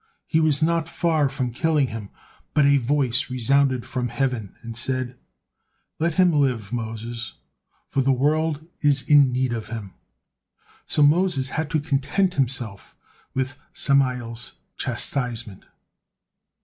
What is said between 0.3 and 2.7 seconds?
was not far from killing him, but